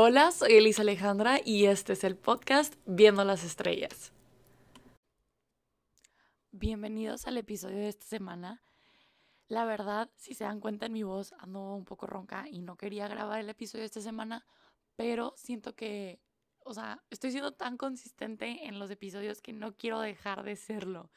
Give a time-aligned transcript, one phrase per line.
[0.00, 4.12] Hola, soy Elisa Alejandra y este es el podcast Viendo las Estrellas.
[6.52, 8.62] Bienvenidos al episodio de esta semana.
[9.48, 12.76] La verdad, si se dan cuenta en mi voz, ando un poco ronca y no
[12.76, 14.46] quería grabar el episodio de esta semana,
[14.94, 16.20] pero siento que,
[16.60, 21.10] o sea, estoy siendo tan consistente en los episodios que no quiero dejar de serlo.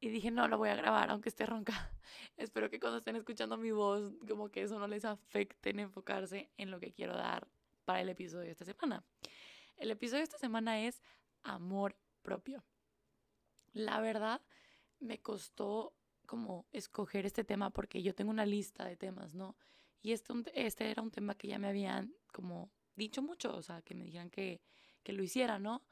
[0.00, 1.74] Y dije, no, lo voy a grabar, aunque esté ronca.
[2.38, 6.48] Espero que cuando estén escuchando mi voz, como que eso no les afecte en enfocarse
[6.56, 7.46] en lo que quiero dar
[7.84, 9.04] para el episodio de esta semana.
[9.76, 11.02] El episodio de esta semana es
[11.42, 12.64] amor propio.
[13.72, 14.40] La verdad,
[15.00, 15.94] me costó
[16.26, 19.56] como escoger este tema porque yo tengo una lista de temas, ¿no?
[20.00, 23.82] Y este, este era un tema que ya me habían como dicho mucho, o sea,
[23.82, 24.62] que me dijeran que,
[25.02, 25.82] que lo hiciera, ¿no?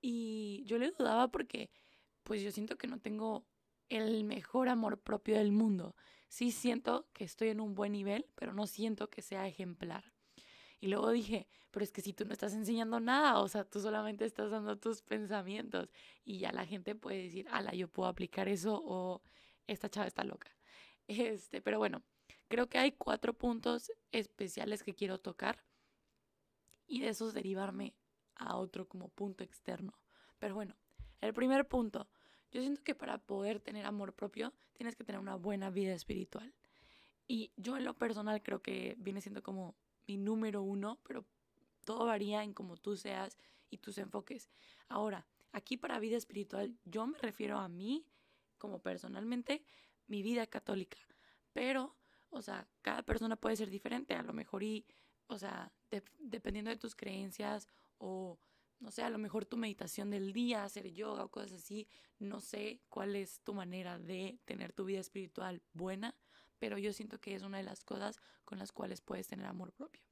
[0.00, 1.70] Y yo le dudaba porque
[2.22, 3.46] pues yo siento que no tengo
[3.88, 5.96] el mejor amor propio del mundo.
[6.28, 10.12] Sí siento que estoy en un buen nivel, pero no siento que sea ejemplar.
[10.80, 13.80] Y luego dije, pero es que si tú no estás enseñando nada, o sea, tú
[13.80, 15.90] solamente estás dando tus pensamientos
[16.24, 19.22] y ya la gente puede decir, ala, yo puedo aplicar eso o
[19.66, 20.50] esta chava está loca.
[21.08, 22.02] Este, pero bueno,
[22.48, 25.64] creo que hay cuatro puntos especiales que quiero tocar
[26.86, 27.94] y de esos derivarme
[28.34, 29.98] a otro como punto externo.
[30.38, 30.76] Pero bueno,
[31.22, 32.08] el primer punto,
[32.50, 36.54] yo siento que para poder tener amor propio tienes que tener una buena vida espiritual.
[37.26, 39.74] Y yo en lo personal creo que viene siendo como
[40.08, 41.24] mi número uno, pero
[41.84, 43.38] todo varía en cómo tú seas
[43.70, 44.50] y tus enfoques.
[44.88, 48.06] Ahora, aquí para vida espiritual, yo me refiero a mí,
[48.56, 49.62] como personalmente,
[50.06, 50.98] mi vida católica.
[51.52, 51.94] Pero,
[52.30, 54.14] o sea, cada persona puede ser diferente.
[54.14, 54.86] A lo mejor y,
[55.26, 55.70] o sea,
[56.18, 58.38] dependiendo de tus creencias o,
[58.80, 61.86] no sé, a lo mejor tu meditación del día, hacer yoga o cosas así,
[62.18, 66.14] no sé cuál es tu manera de tener tu vida espiritual buena
[66.58, 69.72] pero yo siento que es una de las cosas con las cuales puedes tener amor
[69.72, 70.02] propio.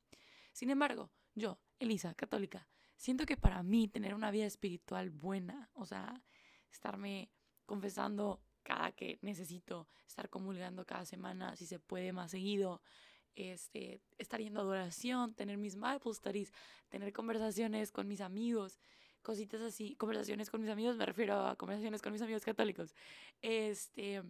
[0.53, 2.67] Sin embargo, yo, Elisa, católica,
[2.97, 6.23] siento que para mí tener una vida espiritual buena, o sea,
[6.71, 7.31] estarme
[7.67, 12.83] confesando cada que necesito, estar comulgando cada semana, si se puede más seguido,
[13.37, 16.53] este, estar yendo a adoración, tener mis Bible studies,
[16.89, 18.81] tener conversaciones con mis amigos,
[19.23, 22.95] cositas así, conversaciones con mis amigos, me refiero a conversaciones con mis amigos católicos,
[23.43, 24.23] este,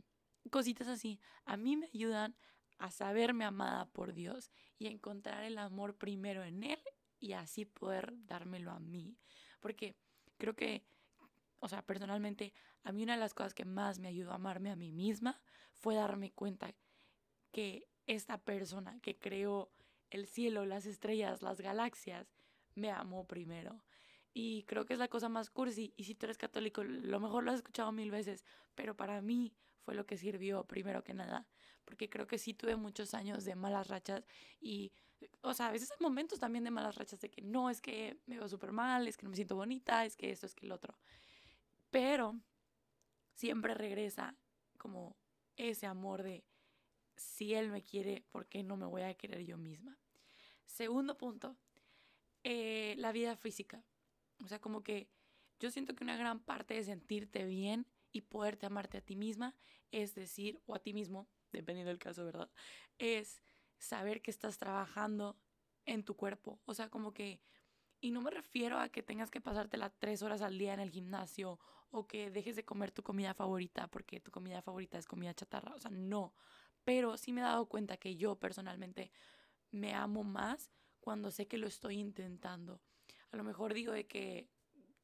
[0.49, 2.37] cositas así, a mí me ayudan
[2.79, 6.81] a saberme amada por Dios y encontrar el amor primero en Él
[7.19, 9.17] y así poder dármelo a mí.
[9.61, 9.97] Porque
[10.39, 10.84] creo que,
[11.61, 12.53] o sea, personalmente,
[12.84, 15.41] a mí una de las cosas que más me ayudó a amarme a mí misma
[15.73, 16.75] fue darme cuenta
[17.53, 19.73] que esta persona que creó
[20.11, 22.33] el cielo, las estrellas, las galaxias,
[22.75, 23.83] me amó primero.
[24.33, 25.95] Y creo que es la cosa más cursi.
[25.97, 28.45] Y si tú eres católico, lo mejor lo has escuchado mil veces.
[28.75, 29.55] Pero para mí
[29.87, 31.47] fue lo que sirvió primero que nada,
[31.85, 34.27] porque creo que sí tuve muchos años de malas rachas
[34.61, 34.93] y,
[35.43, 38.19] o sea, a veces hay momentos también de malas rachas de que no, es que
[38.27, 40.67] me veo súper mal, es que no me siento bonita, es que esto, es que
[40.67, 40.99] el otro.
[41.91, 42.35] Pero
[43.37, 44.35] siempre regresa
[44.77, 45.17] como
[45.57, 46.45] ese amor de
[47.15, 49.97] si él me quiere, ¿por qué no me voy a querer yo misma?
[50.65, 51.57] Segundo punto,
[52.43, 53.85] eh, la vida física.
[54.45, 55.09] O sea, como que
[55.61, 59.55] yo siento que una gran parte de sentirte bien y poderte amarte a ti misma,
[59.91, 62.50] es decir, o a ti mismo, dependiendo del caso, ¿verdad?
[62.99, 63.43] Es
[63.78, 65.37] saber que estás trabajando
[65.84, 66.61] en tu cuerpo.
[66.65, 67.41] O sea, como que,
[68.00, 70.91] y no me refiero a que tengas que pasártela tres horas al día en el
[70.91, 71.59] gimnasio
[71.91, 75.75] o que dejes de comer tu comida favorita porque tu comida favorita es comida chatarra.
[75.75, 76.34] O sea, no.
[76.84, 79.12] Pero sí me he dado cuenta que yo personalmente
[79.71, 82.81] me amo más cuando sé que lo estoy intentando.
[83.31, 84.49] A lo mejor digo de que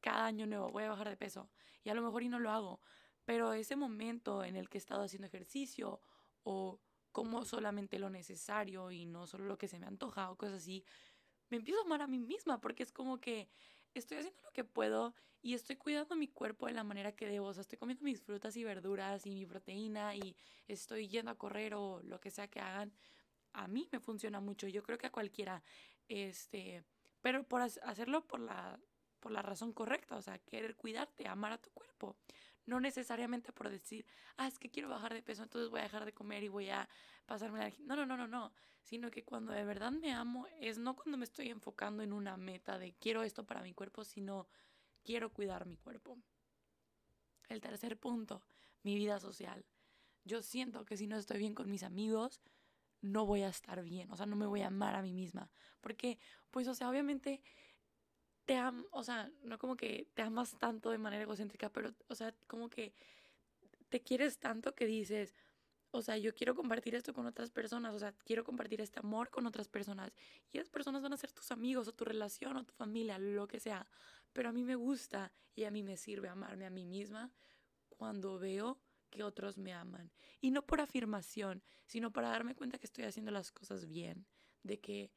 [0.03, 1.49] cada año nuevo voy a bajar de peso
[1.83, 2.81] y a lo mejor y no lo hago,
[3.25, 6.01] pero ese momento en el que he estado haciendo ejercicio
[6.43, 6.79] o
[7.11, 10.83] como solamente lo necesario y no solo lo que se me antoja o cosas así,
[11.49, 13.47] me empiezo a amar a mí misma porque es como que
[13.93, 17.47] estoy haciendo lo que puedo y estoy cuidando mi cuerpo de la manera que debo.
[17.47, 20.35] O sea, estoy comiendo mis frutas y verduras y mi proteína y
[20.67, 22.93] estoy yendo a correr o lo que sea que hagan.
[23.51, 24.67] A mí me funciona mucho.
[24.67, 25.61] Yo creo que a cualquiera.
[26.07, 26.83] Este,
[27.21, 28.79] pero por hacerlo por la,
[29.23, 30.17] por la razón correcta.
[30.17, 32.17] O sea, querer cuidarte, amar a tu cuerpo.
[32.65, 34.05] No necesariamente por decir,
[34.35, 36.69] ah, es que quiero bajar de peso, entonces voy a dejar de comer y voy
[36.69, 36.89] a
[37.25, 37.71] pasarme la...
[37.79, 38.53] No, no, no, no, no.
[38.81, 42.35] Sino que cuando de verdad me amo es no cuando me estoy enfocando en una
[42.35, 44.49] meta de quiero esto para mi cuerpo, sino
[45.03, 46.17] quiero cuidar mi cuerpo.
[47.47, 48.43] El tercer punto,
[48.83, 49.65] mi vida social.
[50.25, 52.41] Yo siento que si no estoy bien con mis amigos,
[53.01, 55.49] no voy a estar bien, o sea, no me voy a amar a mí misma.
[55.81, 56.19] Porque,
[56.51, 57.41] pues, o sea, obviamente
[58.45, 62.15] te am, o sea, no como que te amas tanto de manera egocéntrica, pero, o
[62.15, 62.93] sea, como que
[63.89, 65.33] te quieres tanto que dices,
[65.91, 69.29] o sea, yo quiero compartir esto con otras personas, o sea, quiero compartir este amor
[69.29, 70.11] con otras personas.
[70.51, 73.47] Y esas personas van a ser tus amigos o tu relación o tu familia, lo
[73.47, 73.87] que sea.
[74.33, 77.31] Pero a mí me gusta y a mí me sirve amarme a mí misma
[77.89, 78.81] cuando veo
[79.11, 80.11] que otros me aman.
[80.41, 84.25] Y no por afirmación, sino para darme cuenta que estoy haciendo las cosas bien,
[84.63, 85.11] de que,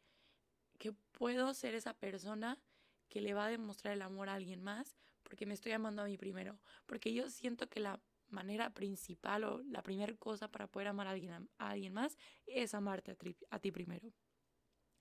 [0.78, 2.60] que puedo ser esa persona
[3.08, 6.06] que le va a demostrar el amor a alguien más porque me estoy amando a
[6.06, 6.58] mí primero.
[6.86, 11.10] Porque yo siento que la manera principal o la primera cosa para poder amar a
[11.10, 12.16] alguien, a alguien más
[12.46, 13.16] es amarte a,
[13.50, 14.12] a ti primero.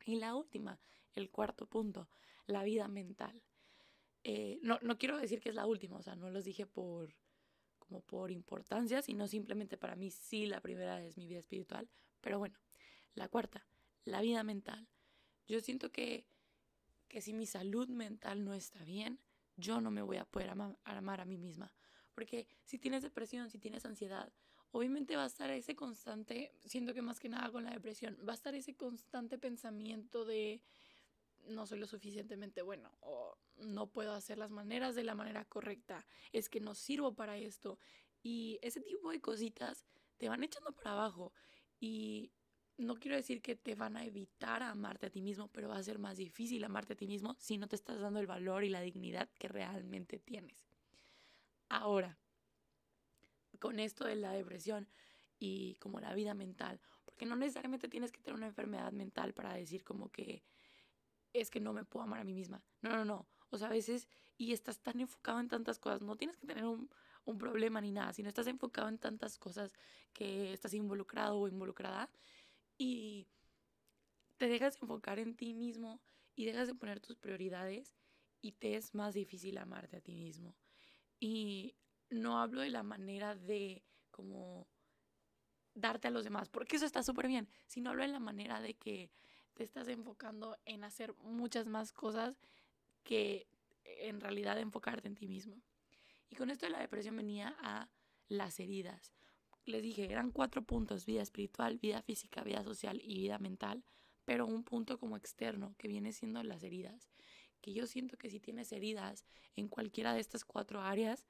[0.06, 0.80] Y la última,
[1.14, 2.10] el cuarto punto,
[2.48, 3.42] la vida mental.
[4.24, 7.16] Eh, no, no quiero decir que es la última, o sea, no los dije por
[7.78, 11.88] como por importancia, sino simplemente para mí sí la primera es mi vida espiritual,
[12.20, 12.58] pero bueno,
[13.14, 13.68] la cuarta,
[14.06, 14.88] la vida mental.
[15.48, 16.26] Yo siento que,
[17.08, 19.20] que si mi salud mental no está bien,
[19.58, 21.74] yo no me voy a poder amar a mí misma.
[22.14, 24.32] Porque si tienes depresión, si tienes ansiedad,
[24.72, 28.34] obviamente va a estar ese constante, siento que más que nada con la depresión, va
[28.34, 30.62] a estar ese constante pensamiento de
[31.48, 36.06] no soy lo suficientemente bueno o no puedo hacer las maneras de la manera correcta,
[36.32, 37.80] es que no sirvo para esto.
[38.24, 39.86] Y ese tipo de cositas
[40.18, 41.32] te van echando para abajo.
[41.80, 42.32] Y
[42.78, 45.84] no quiero decir que te van a evitar amarte a ti mismo, pero va a
[45.84, 48.70] ser más difícil amarte a ti mismo si no te estás dando el valor y
[48.70, 50.66] la dignidad que realmente tienes.
[51.70, 52.18] Ahora,
[53.60, 54.88] con esto de la depresión
[55.40, 59.54] y como la vida mental, porque no necesariamente tienes que tener una enfermedad mental para
[59.54, 60.44] decir como que
[61.34, 62.64] es que no me puedo amar a mí misma.
[62.82, 63.28] No, no, no.
[63.50, 64.08] O sea, a veces,
[64.38, 66.90] y estás tan enfocado en tantas cosas, no tienes que tener un,
[67.26, 69.74] un problema ni nada, sino estás enfocado en tantas cosas
[70.14, 72.10] que estás involucrado o involucrada
[72.78, 73.28] y
[74.38, 76.02] te dejas enfocar en ti mismo
[76.36, 77.96] y dejas de poner tus prioridades
[78.42, 80.56] y te es más difícil amarte a ti mismo.
[81.20, 81.76] Y
[82.10, 84.68] no hablo de la manera de como
[85.74, 88.76] darte a los demás, porque eso está súper bien, sino hablo de la manera de
[88.76, 89.12] que
[89.54, 92.40] te estás enfocando en hacer muchas más cosas
[93.04, 93.48] que
[93.84, 95.62] en realidad enfocarte en ti mismo.
[96.30, 97.90] Y con esto de la depresión venía a
[98.28, 99.14] las heridas.
[99.66, 103.84] Les dije, eran cuatro puntos, vida espiritual, vida física, vida social y vida mental,
[104.24, 107.10] pero un punto como externo que viene siendo las heridas
[107.66, 109.26] que yo siento que si tienes heridas
[109.56, 111.26] en cualquiera de estas cuatro áreas,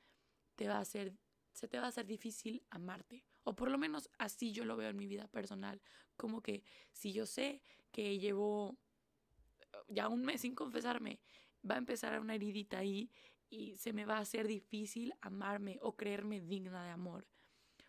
[0.55, 1.15] te va a ser,
[1.53, 3.23] se te va a hacer difícil amarte.
[3.45, 5.81] O por lo menos así yo lo veo en mi vida personal.
[6.17, 7.61] Como que si yo sé
[7.93, 8.77] que llevo
[9.87, 11.21] ya un mes sin confesarme,
[11.63, 13.09] va a empezar una heridita ahí
[13.49, 17.29] y se me va a hacer difícil amarme o creerme digna de amor.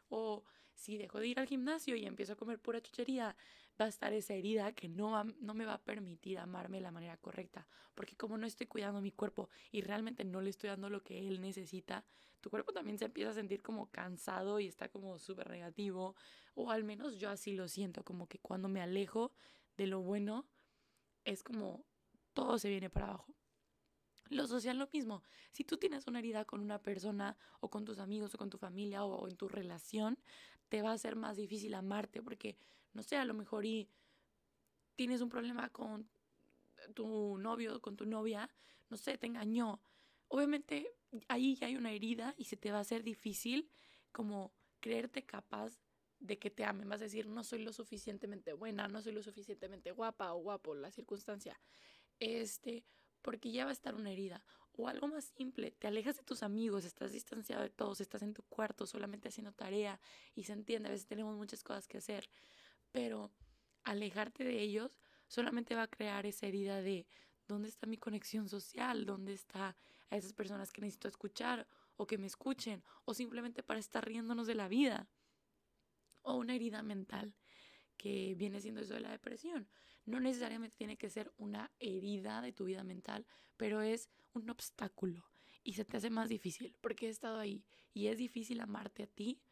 [0.08, 0.44] O
[0.74, 3.36] si dejo de ir al gimnasio y empiezo a comer pura chuchería,
[3.80, 6.90] va a estar esa herida que no, no me va a permitir amarme de la
[6.90, 7.66] manera correcta.
[7.94, 11.26] Porque como no estoy cuidando mi cuerpo y realmente no le estoy dando lo que
[11.26, 12.04] él necesita,
[12.40, 16.14] tu cuerpo también se empieza a sentir como cansado y está como súper negativo.
[16.54, 19.32] O al menos yo así lo siento, como que cuando me alejo
[19.76, 20.46] de lo bueno,
[21.24, 21.84] es como
[22.32, 23.34] todo se viene para abajo.
[24.30, 25.22] Lo social lo mismo.
[25.52, 28.58] Si tú tienes una herida con una persona o con tus amigos o con tu
[28.58, 30.18] familia o en tu relación,
[30.68, 32.56] te va a ser más difícil amarte porque
[32.92, 33.88] no sé, a lo mejor y
[34.96, 36.08] tienes un problema con
[36.94, 38.48] tu novio, con tu novia,
[38.88, 39.80] no sé, te engañó.
[40.28, 40.94] Obviamente
[41.28, 43.70] ahí ya hay una herida y se te va a hacer difícil
[44.12, 45.78] como creerte capaz
[46.18, 46.88] de que te amen.
[46.88, 50.74] Vas a decir, no soy lo suficientemente buena, no soy lo suficientemente guapa o guapo,
[50.74, 51.60] la circunstancia.
[52.18, 52.84] Este,
[53.22, 54.42] porque ya va a estar una herida.
[54.72, 58.34] O algo más simple, te alejas de tus amigos, estás distanciado de todos, estás en
[58.34, 59.98] tu cuarto solamente haciendo tarea
[60.34, 62.28] y se entiende, a veces tenemos muchas cosas que hacer
[62.96, 63.30] pero
[63.84, 67.06] alejarte de ellos solamente va a crear esa herida de
[67.46, 69.76] dónde está mi conexión social, dónde está
[70.08, 74.46] a esas personas que necesito escuchar o que me escuchen o simplemente para estar riéndonos
[74.46, 75.10] de la vida.
[76.22, 77.34] O una herida mental
[77.96, 79.68] que viene siendo eso de la depresión.
[80.04, 83.26] No necesariamente tiene que ser una herida de tu vida mental,
[83.56, 85.24] pero es un obstáculo
[85.66, 89.06] y se te hace más difícil porque he estado ahí y es difícil amarte a
[89.08, 89.42] ti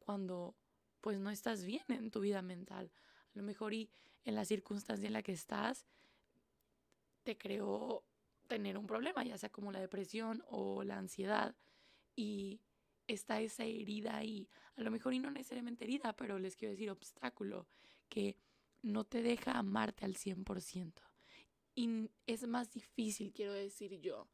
[0.00, 0.56] cuando
[1.00, 2.90] pues no estás bien en tu vida mental.
[3.34, 3.88] A lo mejor y
[4.24, 5.86] en la circunstancia en la que estás
[7.22, 8.04] te creó
[8.48, 11.54] tener un problema, ya sea como la depresión o la ansiedad
[12.16, 12.60] y
[13.06, 14.48] está esa herida ahí.
[14.76, 17.68] A lo mejor y no necesariamente herida, pero les quiero decir obstáculo
[18.10, 18.36] que
[18.82, 21.02] no te deja amarte al 100%.
[21.74, 24.28] Y es más difícil, quiero decir yo,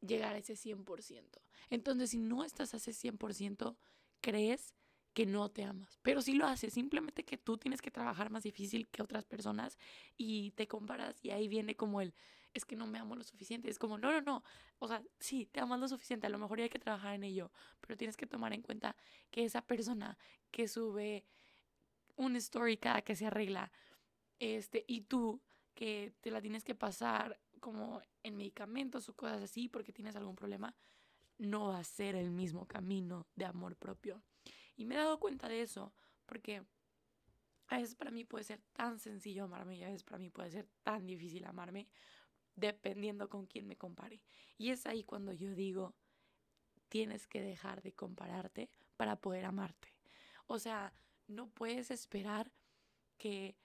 [0.00, 1.40] llegar a ese 100%.
[1.70, 3.76] Entonces, si no estás a ese 100%,
[4.20, 4.74] crees
[5.14, 8.42] que no te amas, pero si lo haces, simplemente que tú tienes que trabajar más
[8.42, 9.78] difícil que otras personas
[10.16, 12.12] y te comparas y ahí viene como el,
[12.52, 14.42] es que no me amo lo suficiente, es como, no, no, no,
[14.80, 17.52] o sea, sí, te amas lo suficiente, a lo mejor hay que trabajar en ello,
[17.80, 18.96] pero tienes que tomar en cuenta
[19.30, 20.18] que esa persona
[20.50, 21.24] que sube
[22.16, 23.70] un story cada que se arregla.
[24.38, 25.40] Este, y tú
[25.74, 30.36] que te la tienes que pasar como en medicamentos o cosas así porque tienes algún
[30.36, 30.74] problema,
[31.38, 34.22] no va a ser el mismo camino de amor propio.
[34.76, 35.92] Y me he dado cuenta de eso
[36.26, 36.62] porque
[37.68, 40.50] a veces para mí puede ser tan sencillo amarme y a veces para mí puede
[40.50, 41.88] ser tan difícil amarme
[42.56, 44.20] dependiendo con quién me compare.
[44.58, 45.94] Y es ahí cuando yo digo,
[46.88, 49.94] tienes que dejar de compararte para poder amarte.
[50.46, 50.92] O sea,
[51.26, 52.50] no puedes esperar
[53.18, 53.56] que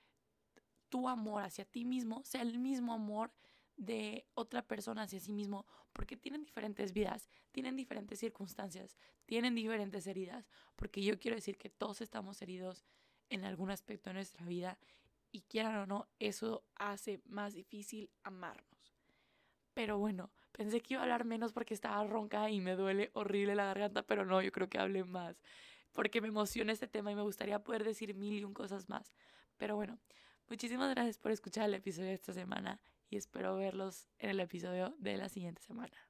[0.90, 3.32] tu amor hacia ti mismo sea el mismo amor
[3.78, 10.06] de otra persona hacia sí mismo, porque tienen diferentes vidas, tienen diferentes circunstancias, tienen diferentes
[10.06, 12.84] heridas, porque yo quiero decir que todos estamos heridos
[13.30, 14.78] en algún aspecto de nuestra vida
[15.32, 18.94] y quieran o no, eso hace más difícil amarnos.
[19.74, 23.56] Pero bueno, pensé que iba a hablar menos porque estaba ronca y me duele horrible
[23.56, 25.42] la garganta, pero no, yo creo que hable más,
[25.92, 29.14] porque me emociona este tema y me gustaría poder decir mil y un cosas más.
[29.58, 30.00] Pero bueno,
[30.48, 32.80] muchísimas gracias por escuchar el episodio de esta semana
[33.10, 36.09] y espero verlos en el episodio de la siguiente semana.